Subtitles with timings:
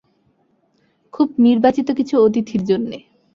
[1.13, 2.97] খুব নির্বাচিত কিছু অতিথির জন্যে।